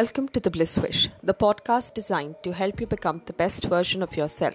Welcome 0.00 0.28
to 0.28 0.38
the 0.38 0.52
Bliss 0.52 0.78
Wish, 0.78 1.08
the 1.24 1.34
podcast 1.34 1.92
designed 1.92 2.36
to 2.44 2.52
help 2.52 2.80
you 2.80 2.86
become 2.86 3.20
the 3.26 3.32
best 3.32 3.64
version 3.64 4.00
of 4.00 4.16
yourself. 4.16 4.54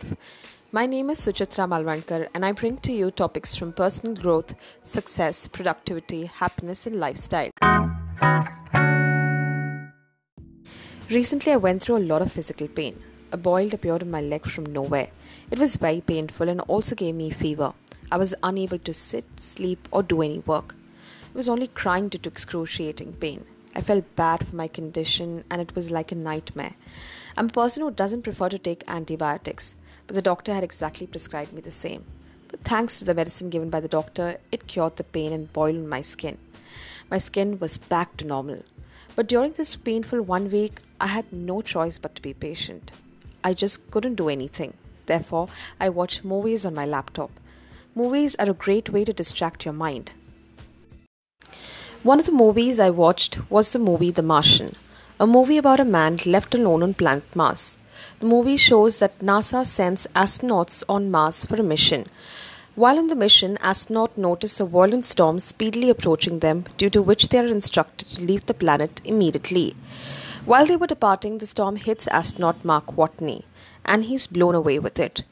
My 0.71 0.85
name 0.85 1.09
is 1.09 1.19
Suchitra 1.19 1.67
Malvankar, 1.67 2.29
and 2.33 2.45
I 2.45 2.53
bring 2.53 2.77
to 2.77 2.93
you 2.93 3.11
topics 3.11 3.53
from 3.53 3.73
personal 3.73 4.15
growth, 4.15 4.55
success, 4.83 5.49
productivity, 5.49 6.27
happiness, 6.27 6.87
and 6.87 6.95
lifestyle. 6.95 7.49
Recently, 11.09 11.51
I 11.51 11.57
went 11.57 11.81
through 11.81 11.97
a 11.97 12.07
lot 12.11 12.21
of 12.21 12.31
physical 12.31 12.69
pain. 12.69 13.03
A 13.33 13.35
boil 13.35 13.67
appeared 13.73 14.03
in 14.03 14.11
my 14.11 14.21
leg 14.21 14.45
from 14.45 14.67
nowhere. 14.67 15.09
It 15.51 15.59
was 15.59 15.75
very 15.75 15.99
painful 15.99 16.47
and 16.47 16.61
also 16.61 16.95
gave 16.95 17.15
me 17.15 17.31
fever. 17.31 17.73
I 18.09 18.15
was 18.15 18.33
unable 18.43 18.79
to 18.79 18.93
sit, 18.93 19.25
sleep, 19.41 19.89
or 19.91 20.03
do 20.03 20.21
any 20.21 20.39
work. 20.39 20.73
I 21.35 21.37
was 21.37 21.49
only 21.49 21.67
crying 21.67 22.07
due 22.07 22.19
to 22.19 22.29
excruciating 22.29 23.15
pain. 23.15 23.43
I 23.75 23.81
felt 23.81 24.15
bad 24.15 24.45
for 24.45 24.55
my 24.55 24.67
condition 24.67 25.43
and 25.49 25.61
it 25.61 25.75
was 25.75 25.89
like 25.89 26.11
a 26.11 26.15
nightmare. 26.15 26.75
I'm 27.35 27.45
a 27.47 27.49
person 27.49 27.81
who 27.83 27.91
doesn't 27.91 28.21
prefer 28.21 28.49
to 28.49 28.59
take 28.59 28.83
antibiotics, 28.87 29.75
but 30.05 30.15
the 30.15 30.21
doctor 30.21 30.53
had 30.53 30.63
exactly 30.63 31.07
prescribed 31.07 31.53
me 31.53 31.61
the 31.61 31.71
same. 31.71 32.05
But 32.49 32.61
thanks 32.61 32.99
to 32.99 33.05
the 33.05 33.15
medicine 33.15 33.49
given 33.49 33.71
by 33.71 33.79
the 33.79 33.87
doctor, 33.87 34.37
it 34.51 34.67
cured 34.67 34.97
the 34.97 35.03
pain 35.03 35.33
and 35.33 35.51
boil 35.51 35.75
in 35.75 35.89
my 35.89 36.03
skin. 36.03 36.37
My 37.09 37.17
skin 37.17 37.57
was 37.57 37.79
back 37.79 38.15
to 38.17 38.25
normal. 38.25 38.63
But 39.15 39.27
during 39.27 39.53
this 39.53 39.75
painful 39.75 40.21
one 40.21 40.51
week, 40.51 40.79
I 41.01 41.07
had 41.07 41.33
no 41.33 41.61
choice 41.61 41.97
but 41.97 42.15
to 42.15 42.21
be 42.21 42.33
patient. 42.33 42.91
I 43.43 43.53
just 43.53 43.89
couldn't 43.91 44.15
do 44.15 44.29
anything. 44.29 44.75
Therefore, 45.07 45.49
I 45.79 45.89
watched 45.89 46.23
movies 46.23 46.65
on 46.65 46.73
my 46.73 46.85
laptop. 46.85 47.31
Movies 47.95 48.35
are 48.35 48.49
a 48.49 48.53
great 48.53 48.89
way 48.89 49.03
to 49.05 49.13
distract 49.13 49.65
your 49.65 49.73
mind. 49.73 50.13
One 52.03 52.19
of 52.19 52.25
the 52.25 52.33
movies 52.33 52.79
I 52.79 52.89
watched 52.89 53.39
was 53.49 53.71
the 53.71 53.79
movie 53.79 54.11
The 54.11 54.21
Martian, 54.21 54.75
a 55.21 55.25
movie 55.25 55.57
about 55.57 55.79
a 55.79 55.85
man 55.85 56.19
left 56.25 56.53
alone 56.53 56.83
on 56.83 56.95
planet 56.95 57.23
Mars. 57.33 57.77
The 58.19 58.25
movie 58.25 58.57
shows 58.57 58.97
that 58.97 59.19
NASA 59.19 59.65
sends 59.65 60.05
astronauts 60.07 60.83
on 60.89 61.09
Mars 61.09 61.45
for 61.45 61.55
a 61.55 61.63
mission. 61.63 62.07
While 62.75 62.99
on 62.99 63.07
the 63.07 63.15
mission, 63.15 63.55
astronauts 63.61 64.17
notice 64.17 64.59
a 64.59 64.65
violent 64.65 65.05
storm 65.05 65.39
speedily 65.39 65.89
approaching 65.89 66.39
them, 66.39 66.65
due 66.75 66.89
to 66.89 67.01
which 67.01 67.29
they 67.29 67.39
are 67.39 67.47
instructed 67.47 68.09
to 68.09 68.25
leave 68.25 68.47
the 68.47 68.53
planet 68.53 68.99
immediately. 69.05 69.73
While 70.43 70.65
they 70.65 70.75
were 70.75 70.87
departing, 70.87 71.37
the 71.37 71.45
storm 71.45 71.77
hits 71.77 72.07
astronaut 72.07 72.65
Mark 72.65 72.97
Watney, 72.97 73.43
and 73.85 74.03
he's 74.03 74.27
blown 74.27 74.55
away 74.55 74.77
with 74.77 74.99
it. 74.99 75.23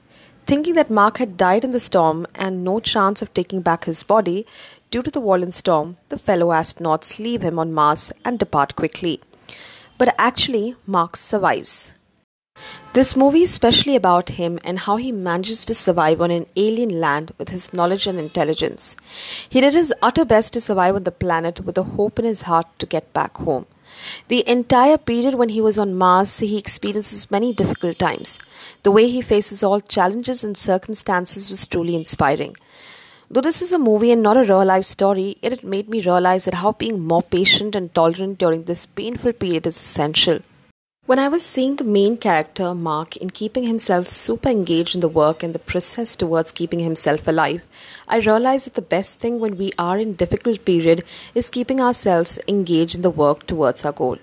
Thinking 0.45 0.75
that 0.75 0.89
Mark 0.89 1.17
had 1.17 1.37
died 1.37 1.63
in 1.63 1.71
the 1.71 1.79
storm 1.79 2.27
and 2.35 2.63
no 2.63 2.79
chance 2.79 3.21
of 3.21 3.33
taking 3.33 3.61
back 3.61 3.85
his 3.85 4.03
body, 4.03 4.45
due 4.89 5.01
to 5.01 5.11
the 5.11 5.21
violent 5.21 5.53
storm, 5.53 5.97
the 6.09 6.19
fellow 6.19 6.47
astronauts 6.47 7.19
leave 7.19 7.41
him 7.41 7.57
on 7.57 7.71
Mars 7.71 8.11
and 8.25 8.37
depart 8.37 8.75
quickly. 8.75 9.21
But 9.97 10.13
actually, 10.17 10.75
Mark 10.85 11.15
survives. 11.15 11.93
This 12.93 13.15
movie 13.15 13.43
is 13.43 13.51
especially 13.51 13.95
about 13.95 14.29
him 14.29 14.59
and 14.65 14.79
how 14.79 14.97
he 14.97 15.11
manages 15.11 15.63
to 15.65 15.73
survive 15.73 16.21
on 16.21 16.31
an 16.31 16.45
alien 16.57 16.99
land 16.99 17.31
with 17.37 17.49
his 17.49 17.73
knowledge 17.73 18.05
and 18.05 18.19
intelligence. 18.19 18.97
He 19.49 19.61
did 19.61 19.73
his 19.73 19.93
utter 20.01 20.25
best 20.25 20.53
to 20.53 20.61
survive 20.61 20.95
on 20.95 21.03
the 21.03 21.11
planet 21.11 21.61
with 21.61 21.77
a 21.77 21.83
hope 21.83 22.19
in 22.19 22.25
his 22.25 22.41
heart 22.41 22.67
to 22.79 22.85
get 22.85 23.13
back 23.13 23.37
home. 23.37 23.65
The 24.27 24.47
entire 24.47 24.97
period 24.97 25.35
when 25.35 25.49
he 25.49 25.61
was 25.61 25.77
on 25.77 25.95
Mars, 25.95 26.39
he 26.39 26.57
experiences 26.57 27.31
many 27.31 27.53
difficult 27.53 27.99
times. 27.99 28.39
The 28.83 28.91
way 28.91 29.07
he 29.07 29.21
faces 29.21 29.63
all 29.63 29.81
challenges 29.81 30.43
and 30.43 30.57
circumstances 30.57 31.49
was 31.49 31.67
truly 31.67 31.95
inspiring. 31.95 32.55
Though 33.29 33.41
this 33.41 33.61
is 33.61 33.71
a 33.71 33.79
movie 33.79 34.11
and 34.11 34.21
not 34.21 34.35
a 34.35 34.41
real 34.41 34.65
life 34.65 34.83
story, 34.83 35.37
it 35.41 35.63
made 35.63 35.87
me 35.87 36.01
realize 36.01 36.45
that 36.45 36.55
how 36.55 36.73
being 36.73 36.99
more 36.99 37.21
patient 37.21 37.75
and 37.75 37.93
tolerant 37.93 38.37
during 38.37 38.63
this 38.63 38.85
painful 38.85 39.33
period 39.33 39.65
is 39.65 39.77
essential. 39.77 40.39
When 41.07 41.17
I 41.17 41.29
was 41.29 41.43
seeing 41.43 41.77
the 41.77 41.83
main 41.83 42.15
character, 42.15 42.75
Mark, 42.75 43.17
in 43.17 43.31
keeping 43.31 43.63
himself 43.63 44.07
super 44.07 44.49
engaged 44.49 44.93
in 44.93 45.01
the 45.01 45.07
work 45.07 45.41
and 45.41 45.55
the 45.55 45.57
process 45.57 46.15
towards 46.15 46.51
keeping 46.51 46.77
himself 46.77 47.27
alive, 47.27 47.63
I 48.07 48.19
realized 48.19 48.67
that 48.67 48.75
the 48.75 48.83
best 48.83 49.19
thing 49.19 49.39
when 49.39 49.57
we 49.57 49.71
are 49.79 49.97
in 49.97 50.13
difficult 50.13 50.63
period 50.63 51.03
is 51.33 51.49
keeping 51.49 51.81
ourselves 51.81 52.37
engaged 52.47 52.95
in 52.95 53.01
the 53.01 53.09
work 53.09 53.47
towards 53.47 53.83
our 53.83 53.91
goal. 53.91 54.19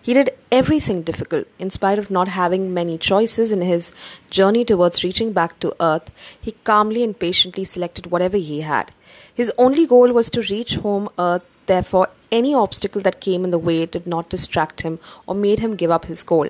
He 0.00 0.14
did 0.14 0.30
everything 0.50 1.02
difficult. 1.02 1.46
In 1.58 1.68
spite 1.68 1.98
of 1.98 2.10
not 2.10 2.28
having 2.28 2.72
many 2.72 2.96
choices 2.96 3.52
in 3.52 3.60
his 3.60 3.92
journey 4.30 4.64
towards 4.64 5.04
reaching 5.04 5.34
back 5.34 5.60
to 5.60 5.76
Earth, 5.78 6.10
he 6.40 6.52
calmly 6.64 7.04
and 7.04 7.18
patiently 7.18 7.64
selected 7.64 8.10
whatever 8.10 8.38
he 8.38 8.62
had. 8.62 8.92
His 9.34 9.52
only 9.58 9.86
goal 9.86 10.10
was 10.10 10.30
to 10.30 10.40
reach 10.40 10.76
home 10.76 11.10
Earth 11.18 11.42
Therefore, 11.66 12.08
any 12.38 12.52
obstacle 12.60 13.02
that 13.06 13.24
came 13.26 13.44
in 13.44 13.50
the 13.54 13.64
way 13.70 13.80
did 13.86 14.06
not 14.06 14.28
distract 14.34 14.82
him 14.82 14.98
or 15.26 15.34
made 15.34 15.60
him 15.64 15.80
give 15.82 15.90
up 15.96 16.06
his 16.06 16.22
goal. 16.22 16.48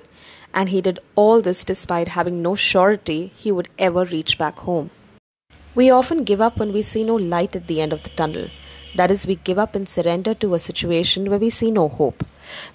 And 0.53 0.69
he 0.69 0.81
did 0.81 0.99
all 1.15 1.41
this 1.41 1.63
despite 1.71 2.09
having 2.17 2.41
no 2.41 2.55
surety 2.55 3.31
he 3.43 3.51
would 3.51 3.69
ever 3.77 4.05
reach 4.05 4.37
back 4.43 4.59
home. 4.59 4.89
We 5.75 5.89
often 5.91 6.23
give 6.23 6.41
up 6.41 6.59
when 6.59 6.71
we 6.71 6.81
see 6.81 7.03
no 7.03 7.15
light 7.15 7.55
at 7.55 7.67
the 7.67 7.81
end 7.81 7.93
of 7.93 8.03
the 8.03 8.13
tunnel. 8.21 8.47
That 8.95 9.11
is, 9.11 9.27
we 9.27 9.35
give 9.35 9.59
up 9.59 9.75
and 9.75 9.89
surrender 9.89 10.33
to 10.35 10.53
a 10.53 10.59
situation 10.59 11.29
where 11.29 11.39
we 11.39 11.49
see 11.49 11.69
no 11.69 11.89
hope. 11.89 12.23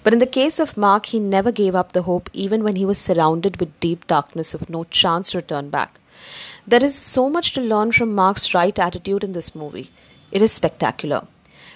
But 0.03 0.13
in 0.13 0.19
the 0.19 0.27
case 0.27 0.59
of 0.59 0.77
Mark, 0.77 1.07
he 1.07 1.19
never 1.19 1.51
gave 1.51 1.73
up 1.73 1.93
the 1.93 2.03
hope 2.03 2.29
even 2.31 2.63
when 2.63 2.75
he 2.75 2.85
was 2.85 2.99
surrounded 2.99 3.59
with 3.59 3.79
deep 3.79 4.05
darkness 4.05 4.53
of 4.53 4.69
no 4.69 4.83
chance 4.83 5.31
to 5.31 5.41
turn 5.41 5.71
back. 5.71 5.99
There 6.67 6.83
is 6.83 6.93
so 6.93 7.27
much 7.27 7.53
to 7.53 7.61
learn 7.61 7.91
from 7.91 8.13
Mark's 8.13 8.53
right 8.53 8.77
attitude 8.77 9.23
in 9.23 9.31
this 9.31 9.55
movie. 9.55 9.89
It 10.31 10.43
is 10.43 10.51
spectacular. 10.51 11.25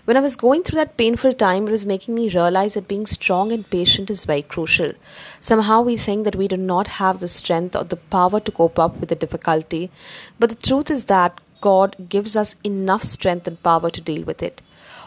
When 0.03 0.17
I 0.17 0.19
was 0.19 0.35
going 0.35 0.63
through 0.63 0.77
that 0.77 0.97
painful 0.97 1.33
time, 1.33 1.67
it 1.67 1.71
was 1.71 1.85
making 1.85 2.13
me 2.15 2.29
realize 2.29 2.73
that 2.73 2.87
being 2.87 3.05
strong 3.05 3.51
and 3.51 3.67
patient 3.69 4.09
is 4.09 4.25
very 4.25 4.41
crucial. 4.41 4.93
Somehow 5.39 5.81
we 5.81 5.95
think 5.95 6.25
that 6.25 6.35
we 6.35 6.47
do 6.47 6.57
not 6.57 6.87
have 6.99 7.19
the 7.19 7.27
strength 7.27 7.75
or 7.75 7.85
the 7.85 7.95
power 7.95 8.39
to 8.39 8.51
cope 8.51 8.77
up 8.77 8.99
with 8.99 9.09
the 9.09 9.15
difficulty, 9.15 9.89
but 10.37 10.49
the 10.49 10.67
truth 10.67 10.91
is 10.91 11.05
that 11.05 11.39
God 11.61 11.95
gives 12.09 12.35
us 12.35 12.55
enough 12.63 13.03
strength 13.03 13.47
and 13.47 13.63
power 13.63 13.89
to 13.89 14.01
deal 14.01 14.23
with 14.23 14.43
it. 14.43 14.61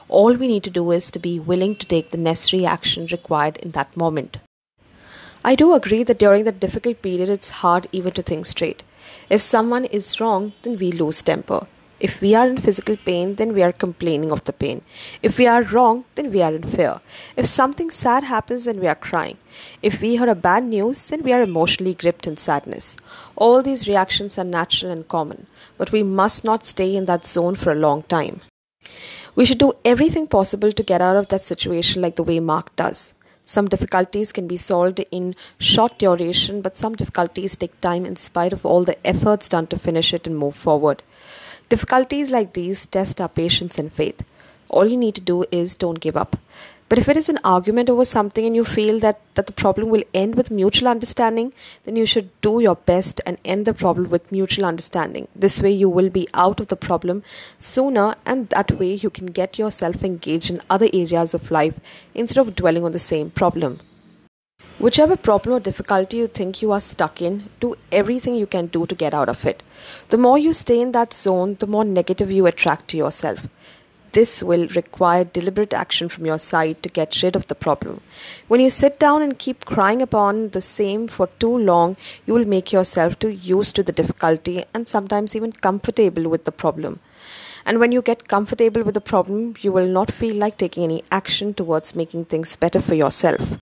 All 0.08 0.34
we 0.34 0.48
need 0.48 0.64
to 0.64 0.70
do 0.70 0.90
is 0.90 1.10
to 1.10 1.18
be 1.18 1.38
willing 1.38 1.76
to 1.76 1.86
take 1.86 2.10
the 2.10 2.16
necessary 2.16 2.64
action 2.64 3.06
required 3.12 3.58
in 3.58 3.72
that 3.72 3.96
moment. 3.96 4.38
I 5.44 5.54
do 5.54 5.74
agree 5.74 6.02
that 6.02 6.18
during 6.18 6.44
that 6.44 6.58
difficult 6.60 7.02
period, 7.02 7.28
it's 7.28 7.50
hard 7.50 7.86
even 7.92 8.12
to 8.12 8.22
think 8.22 8.46
straight. 8.46 8.82
If 9.30 9.42
someone 9.42 9.84
is 9.84 10.18
wrong, 10.18 10.54
then 10.62 10.78
we 10.78 10.90
lose 10.90 11.22
temper. 11.22 11.66
If 12.00 12.20
we 12.20 12.34
are 12.36 12.48
in 12.48 12.58
physical 12.58 12.96
pain, 12.96 13.34
then 13.34 13.52
we 13.54 13.62
are 13.62 13.72
complaining 13.72 14.30
of 14.30 14.44
the 14.44 14.52
pain. 14.52 14.82
If 15.20 15.36
we 15.36 15.48
are 15.48 15.64
wrong, 15.64 16.04
then 16.14 16.30
we 16.30 16.42
are 16.42 16.54
in 16.54 16.62
fear. 16.62 17.00
If 17.36 17.46
something 17.46 17.90
sad 17.90 18.22
happens, 18.22 18.66
then 18.66 18.78
we 18.78 18.86
are 18.86 18.94
crying. 18.94 19.38
If 19.82 20.00
we 20.00 20.16
hear 20.16 20.28
a 20.28 20.36
bad 20.36 20.62
news, 20.62 21.08
then 21.08 21.24
we 21.24 21.32
are 21.32 21.42
emotionally 21.42 21.94
gripped 21.94 22.28
in 22.28 22.36
sadness. 22.36 22.96
All 23.34 23.62
these 23.62 23.88
reactions 23.88 24.38
are 24.38 24.44
natural 24.44 24.92
and 24.92 25.08
common, 25.08 25.48
but 25.76 25.90
we 25.90 26.04
must 26.04 26.44
not 26.44 26.66
stay 26.66 26.94
in 26.94 27.06
that 27.06 27.26
zone 27.26 27.56
for 27.56 27.72
a 27.72 27.82
long 27.86 28.04
time. 28.04 28.42
We 29.34 29.44
should 29.44 29.58
do 29.58 29.72
everything 29.84 30.28
possible 30.28 30.72
to 30.72 30.82
get 30.82 31.02
out 31.02 31.16
of 31.16 31.28
that 31.28 31.42
situation 31.42 32.02
like 32.02 32.14
the 32.14 32.22
way 32.22 32.38
Mark 32.38 32.74
does. 32.76 33.14
Some 33.44 33.66
difficulties 33.66 34.30
can 34.30 34.46
be 34.46 34.58
solved 34.58 35.02
in 35.10 35.34
short 35.58 35.98
duration, 35.98 36.60
but 36.60 36.76
some 36.76 36.94
difficulties 36.94 37.56
take 37.56 37.80
time 37.80 38.04
in 38.04 38.16
spite 38.16 38.52
of 38.52 38.66
all 38.66 38.84
the 38.84 39.06
efforts 39.06 39.48
done 39.48 39.66
to 39.68 39.78
finish 39.78 40.12
it 40.12 40.26
and 40.26 40.36
move 40.36 40.54
forward. 40.54 41.02
Difficulties 41.68 42.30
like 42.30 42.54
these 42.54 42.86
test 42.86 43.20
our 43.20 43.28
patience 43.28 43.78
and 43.78 43.92
faith. 43.92 44.24
All 44.70 44.86
you 44.86 44.96
need 44.96 45.14
to 45.16 45.20
do 45.20 45.44
is 45.50 45.74
don't 45.74 46.00
give 46.00 46.16
up. 46.16 46.36
But 46.88 46.98
if 46.98 47.10
it 47.10 47.18
is 47.18 47.28
an 47.28 47.38
argument 47.44 47.90
over 47.90 48.06
something 48.06 48.46
and 48.46 48.56
you 48.56 48.64
feel 48.64 48.98
that, 49.00 49.20
that 49.34 49.46
the 49.46 49.52
problem 49.52 49.90
will 49.90 50.02
end 50.14 50.34
with 50.34 50.50
mutual 50.50 50.88
understanding, 50.88 51.52
then 51.84 51.96
you 51.96 52.06
should 52.06 52.30
do 52.40 52.60
your 52.60 52.76
best 52.76 53.20
and 53.26 53.36
end 53.44 53.66
the 53.66 53.74
problem 53.74 54.08
with 54.08 54.32
mutual 54.32 54.64
understanding. 54.64 55.28
This 55.36 55.60
way, 55.60 55.70
you 55.70 55.90
will 55.90 56.08
be 56.08 56.26
out 56.32 56.60
of 56.60 56.68
the 56.68 56.76
problem 56.76 57.22
sooner, 57.58 58.14
and 58.24 58.48
that 58.48 58.70
way, 58.72 58.94
you 58.94 59.10
can 59.10 59.26
get 59.26 59.58
yourself 59.58 60.02
engaged 60.02 60.48
in 60.48 60.62
other 60.70 60.88
areas 60.94 61.34
of 61.34 61.50
life 61.50 61.78
instead 62.14 62.40
of 62.40 62.56
dwelling 62.56 62.86
on 62.86 62.92
the 62.92 62.98
same 62.98 63.28
problem. 63.28 63.80
Whichever 64.80 65.16
problem 65.16 65.56
or 65.56 65.58
difficulty 65.58 66.18
you 66.18 66.28
think 66.28 66.62
you 66.62 66.70
are 66.70 66.80
stuck 66.80 67.20
in, 67.20 67.48
do 67.58 67.74
everything 67.90 68.36
you 68.36 68.46
can 68.46 68.66
do 68.66 68.86
to 68.86 68.94
get 68.94 69.12
out 69.12 69.28
of 69.28 69.44
it. 69.44 69.64
The 70.10 70.18
more 70.18 70.38
you 70.38 70.52
stay 70.52 70.80
in 70.80 70.92
that 70.92 71.12
zone, 71.12 71.56
the 71.58 71.66
more 71.66 71.84
negative 71.84 72.30
you 72.30 72.46
attract 72.46 72.86
to 72.88 72.96
yourself. 72.96 73.48
This 74.12 74.40
will 74.40 74.68
require 74.76 75.24
deliberate 75.24 75.74
action 75.74 76.08
from 76.08 76.26
your 76.26 76.38
side 76.38 76.80
to 76.84 76.88
get 76.88 77.20
rid 77.24 77.34
of 77.34 77.48
the 77.48 77.56
problem. 77.56 78.02
When 78.46 78.60
you 78.60 78.70
sit 78.70 79.00
down 79.00 79.20
and 79.20 79.36
keep 79.36 79.64
crying 79.64 80.00
upon 80.00 80.50
the 80.50 80.60
same 80.60 81.08
for 81.08 81.26
too 81.40 81.58
long, 81.58 81.96
you 82.24 82.34
will 82.34 82.46
make 82.46 82.72
yourself 82.72 83.18
too 83.18 83.30
used 83.30 83.74
to 83.74 83.82
the 83.82 83.90
difficulty 84.00 84.64
and 84.72 84.88
sometimes 84.88 85.34
even 85.34 85.50
comfortable 85.50 86.28
with 86.28 86.44
the 86.44 86.52
problem. 86.52 87.00
And 87.66 87.80
when 87.80 87.90
you 87.90 88.00
get 88.00 88.28
comfortable 88.28 88.84
with 88.84 88.94
the 88.94 89.00
problem, 89.00 89.54
you 89.60 89.72
will 89.72 89.88
not 89.88 90.12
feel 90.12 90.36
like 90.36 90.56
taking 90.56 90.84
any 90.84 91.02
action 91.10 91.52
towards 91.52 91.96
making 91.96 92.26
things 92.26 92.56
better 92.56 92.80
for 92.80 92.94
yourself. 92.94 93.58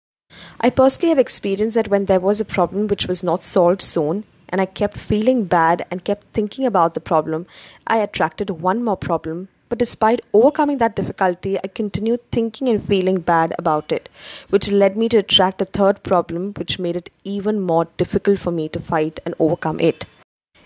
I 0.61 0.71
personally 0.71 1.09
have 1.11 1.19
experienced 1.19 1.75
that 1.75 1.89
when 1.89 2.07
there 2.07 2.21
was 2.21 2.41
a 2.41 2.45
problem 2.45 2.87
which 2.87 3.07
was 3.07 3.23
not 3.23 3.43
solved 3.43 3.83
soon, 3.83 4.25
and 4.49 4.61
I 4.61 4.67
kept 4.67 4.97
feeling 4.97 5.45
bad 5.45 5.85
and 5.91 6.05
kept 6.05 6.27
thinking 6.33 6.65
about 6.65 6.95
the 6.95 7.01
problem, 7.01 7.47
I 7.87 7.99
attracted 7.99 8.51
one 8.51 8.83
more 8.85 8.97
problem 8.97 9.49
But 9.69 9.79
despite 9.79 10.21
overcoming 10.33 10.79
that 10.79 10.95
difficulty, 10.95 11.59
I 11.59 11.67
continued 11.67 12.21
thinking 12.31 12.69
and 12.69 12.83
feeling 12.83 13.19
bad 13.19 13.53
about 13.59 13.91
it, 13.91 14.09
which 14.49 14.71
led 14.71 14.97
me 14.97 15.09
to 15.09 15.19
attract 15.19 15.61
a 15.61 15.65
third 15.65 16.03
problem, 16.03 16.53
which 16.57 16.79
made 16.79 16.97
it 16.97 17.11
even 17.25 17.61
more 17.61 17.89
difficult 17.97 18.39
for 18.39 18.53
me 18.53 18.69
to 18.69 18.81
fight 18.81 19.19
and 19.25 19.35
overcome 19.41 19.81
it. 19.81 20.05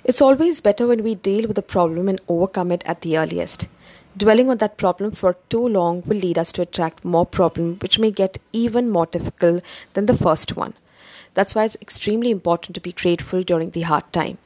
It's 0.05 0.21
always 0.21 0.61
better 0.61 0.87
when 0.87 1.03
we 1.03 1.15
deal 1.15 1.49
with 1.49 1.59
a 1.59 1.63
problem 1.63 2.09
and 2.09 2.21
overcome 2.29 2.73
it 2.73 2.83
at 2.87 3.01
the 3.01 3.17
earliest. 3.17 3.69
Dwelling 4.17 4.51
on 4.51 4.59
that 4.59 4.77
problem 4.77 5.13
for 5.13 5.37
too 5.49 5.67
long 5.67 6.03
will 6.05 6.17
lead 6.17 6.37
us 6.37 6.53
to 6.53 6.63
attract 6.63 7.05
more 7.05 7.25
problems, 7.25 7.81
which 7.81 7.99
may 7.99 8.11
get 8.11 8.39
even 8.53 8.91
more 8.91 9.07
difficult 9.07 9.63
than 9.95 10.07
the 10.07 10.17
first 10.17 10.57
one. 10.57 10.75
That's 11.35 11.55
why 11.55 11.65
it's 11.65 11.77
extremely 11.81 12.31
important 12.31 12.75
to 12.75 12.81
be 12.81 12.93
grateful 12.93 13.43
during 13.43 13.71
the 13.71 13.83
hard 13.83 14.13
time. 14.13 14.39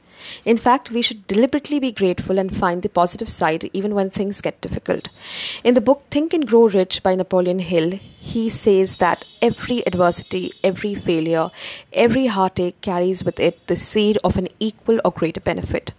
In 0.45 0.57
fact, 0.57 0.91
we 0.91 1.01
should 1.01 1.27
deliberately 1.27 1.79
be 1.79 1.91
grateful 1.91 2.39
and 2.39 2.55
find 2.55 2.81
the 2.81 2.89
positive 2.89 3.29
side 3.29 3.69
even 3.73 3.93
when 3.95 4.09
things 4.09 4.39
get 4.39 4.61
difficult. 4.61 5.09
In 5.63 5.73
the 5.73 5.81
book 5.81 6.03
Think 6.09 6.33
and 6.33 6.47
Grow 6.47 6.67
Rich 6.67 7.03
by 7.03 7.15
Napoleon 7.15 7.59
Hill, 7.59 7.99
he 8.25 8.49
says 8.49 8.95
that 8.95 9.23
every 9.39 9.85
adversity, 9.85 10.51
every 10.63 10.95
failure, 10.95 11.51
every 11.93 12.25
heartache 12.25 12.81
carries 12.81 13.23
with 13.23 13.39
it 13.39 13.67
the 13.67 13.75
seed 13.75 14.17
of 14.23 14.35
an 14.35 14.47
equal 14.59 14.99
or 15.05 15.11
greater 15.11 15.39
benefit. 15.39 15.91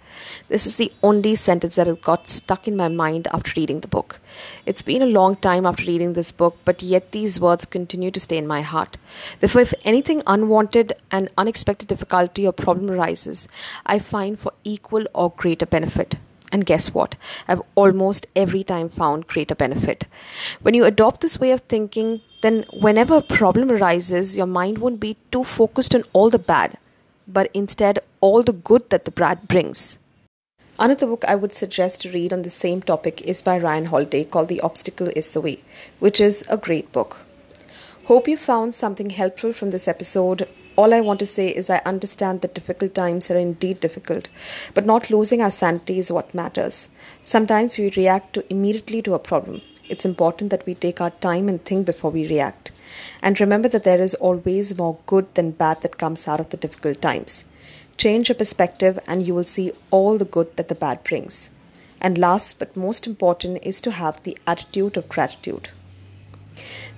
This 0.48 0.66
is 0.66 0.74
the 0.74 0.92
only 1.04 1.36
sentence 1.36 1.76
that 1.76 1.86
has 1.86 1.98
got 2.00 2.28
stuck 2.28 2.66
in 2.66 2.76
my 2.76 2.88
mind 2.88 3.28
after 3.32 3.52
reading 3.56 3.78
the 3.78 3.94
book. 3.96 4.18
It's 4.66 4.82
been 4.82 5.02
a 5.02 5.14
long 5.18 5.36
time 5.36 5.64
after 5.64 5.84
reading 5.84 6.14
this 6.14 6.32
book, 6.32 6.58
but 6.64 6.82
yet 6.82 7.12
these 7.12 7.38
words 7.38 7.64
continue 7.64 8.10
to 8.10 8.18
stay 8.18 8.38
in 8.38 8.48
my 8.48 8.60
heart. 8.60 8.98
Therefore, 9.38 9.62
if 9.62 9.74
anything 9.84 10.22
unwanted 10.26 10.94
and 11.12 11.28
unexpected 11.38 11.86
difficulty 11.86 12.44
or 12.44 12.52
problem 12.52 12.90
arises, 12.90 13.46
I 13.86 14.00
find 14.00 14.36
for 14.36 14.52
equal 14.64 15.06
or 15.14 15.30
greater 15.30 15.66
benefit. 15.66 16.16
And 16.56 16.64
guess 16.64 16.94
what? 16.94 17.16
I've 17.46 17.60
almost 17.74 18.26
every 18.34 18.64
time 18.64 18.88
found 18.88 19.26
greater 19.26 19.54
benefit. 19.54 20.06
When 20.62 20.72
you 20.72 20.86
adopt 20.86 21.20
this 21.20 21.38
way 21.38 21.50
of 21.50 21.60
thinking, 21.60 22.22
then 22.40 22.64
whenever 22.72 23.18
a 23.18 23.20
problem 23.20 23.70
arises, 23.70 24.38
your 24.38 24.46
mind 24.46 24.78
won't 24.78 24.98
be 24.98 25.18
too 25.30 25.44
focused 25.44 25.94
on 25.94 26.04
all 26.14 26.30
the 26.30 26.38
bad, 26.38 26.78
but 27.28 27.50
instead 27.52 27.98
all 28.22 28.42
the 28.42 28.54
good 28.54 28.88
that 28.88 29.04
the 29.04 29.10
bad 29.10 29.46
brings. 29.48 29.98
Another 30.78 31.06
book 31.06 31.26
I 31.28 31.34
would 31.34 31.54
suggest 31.54 32.00
to 32.00 32.10
read 32.10 32.32
on 32.32 32.40
the 32.40 32.48
same 32.48 32.80
topic 32.80 33.20
is 33.20 33.42
by 33.42 33.58
Ryan 33.58 33.84
Holiday 33.84 34.24
called 34.24 34.48
The 34.48 34.62
Obstacle 34.62 35.10
is 35.14 35.32
the 35.32 35.42
Way, 35.42 35.62
which 35.98 36.22
is 36.22 36.42
a 36.48 36.56
great 36.56 36.90
book. 36.90 37.26
Hope 38.06 38.26
you 38.28 38.38
found 38.38 38.74
something 38.74 39.10
helpful 39.10 39.52
from 39.52 39.72
this 39.72 39.86
episode. 39.86 40.48
All 40.76 40.92
I 40.92 41.00
want 41.00 41.20
to 41.20 41.26
say 41.26 41.48
is 41.48 41.70
I 41.70 41.80
understand 41.86 42.42
that 42.42 42.54
difficult 42.54 42.94
times 42.94 43.30
are 43.30 43.38
indeed 43.38 43.80
difficult, 43.80 44.28
but 44.74 44.84
not 44.84 45.10
losing 45.10 45.40
our 45.40 45.50
sanity 45.50 45.98
is 45.98 46.12
what 46.12 46.34
matters. 46.34 46.88
Sometimes 47.22 47.78
we 47.78 47.90
react 47.96 48.34
to 48.34 48.44
immediately 48.52 49.00
to 49.02 49.14
a 49.14 49.18
problem. 49.18 49.62
It's 49.88 50.04
important 50.04 50.50
that 50.50 50.66
we 50.66 50.74
take 50.74 51.00
our 51.00 51.10
time 51.10 51.48
and 51.48 51.64
think 51.64 51.86
before 51.86 52.10
we 52.10 52.28
react. 52.28 52.72
And 53.22 53.40
remember 53.40 53.68
that 53.68 53.84
there 53.84 54.00
is 54.00 54.14
always 54.16 54.76
more 54.76 54.98
good 55.06 55.34
than 55.34 55.52
bad 55.52 55.80
that 55.80 55.96
comes 55.96 56.28
out 56.28 56.40
of 56.40 56.50
the 56.50 56.56
difficult 56.58 57.00
times. 57.00 57.46
Change 57.96 58.28
your 58.28 58.36
perspective, 58.36 58.98
and 59.06 59.26
you 59.26 59.34
will 59.34 59.44
see 59.44 59.72
all 59.90 60.18
the 60.18 60.26
good 60.26 60.54
that 60.56 60.68
the 60.68 60.74
bad 60.74 61.02
brings. 61.04 61.50
And 62.02 62.18
last 62.18 62.58
but 62.58 62.76
most 62.76 63.06
important 63.06 63.60
is 63.62 63.80
to 63.80 63.92
have 63.92 64.22
the 64.22 64.36
attitude 64.46 64.98
of 64.98 65.08
gratitude. 65.08 65.70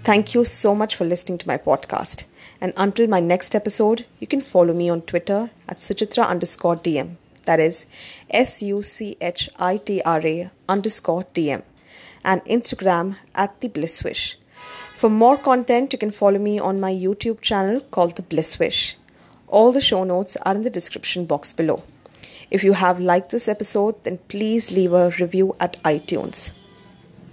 Thank 0.02 0.34
you 0.34 0.44
so 0.44 0.74
much 0.74 0.96
for 0.96 1.04
listening 1.04 1.38
to 1.38 1.46
my 1.46 1.58
podcast. 1.58 2.24
And 2.60 2.72
until 2.76 3.06
my 3.06 3.20
next 3.20 3.54
episode, 3.54 4.06
you 4.18 4.26
can 4.26 4.40
follow 4.40 4.74
me 4.74 4.88
on 4.88 5.02
Twitter 5.02 5.50
at 5.68 5.78
Suchitra 5.78 6.26
underscore 6.26 6.76
DM. 6.76 7.16
That 7.44 7.60
is 7.60 7.86
S 8.30 8.62
U 8.62 8.82
C 8.82 9.16
H 9.20 9.48
I 9.58 9.76
T 9.76 10.02
R 10.04 10.20
A 10.24 10.50
underscore 10.68 11.24
DM. 11.34 11.62
And 12.24 12.44
Instagram 12.44 13.16
at 13.34 13.60
The 13.60 13.68
Bliss 13.68 14.02
Wish. 14.02 14.36
For 14.96 15.08
more 15.08 15.38
content, 15.38 15.92
you 15.92 15.98
can 15.98 16.10
follow 16.10 16.38
me 16.38 16.58
on 16.58 16.80
my 16.80 16.92
YouTube 16.92 17.40
channel 17.40 17.80
called 17.80 18.16
The 18.16 18.22
Bliss 18.22 18.58
Wish. 18.58 18.96
All 19.46 19.72
the 19.72 19.80
show 19.80 20.02
notes 20.04 20.36
are 20.44 20.54
in 20.54 20.62
the 20.62 20.70
description 20.70 21.24
box 21.24 21.52
below. 21.52 21.84
If 22.50 22.64
you 22.64 22.72
have 22.72 22.98
liked 22.98 23.30
this 23.30 23.46
episode, 23.46 24.02
then 24.02 24.18
please 24.28 24.72
leave 24.72 24.92
a 24.92 25.10
review 25.20 25.54
at 25.60 25.82
iTunes. 25.84 26.50